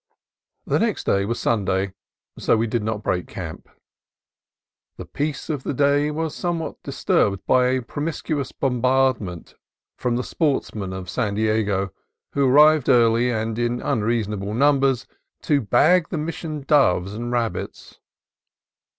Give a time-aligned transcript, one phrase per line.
[0.65, 1.93] The next day was Sunday,
[2.35, 3.69] so we did not break camp.
[4.97, 9.53] The peace of the day was somewhat dis turbed by a promiscuous bombardment
[9.99, 11.93] from the sportsmen of San Diego,
[12.31, 15.05] who arrived early, and in unreasonable numbers,
[15.43, 17.99] to bag the Mission doves and rabbits.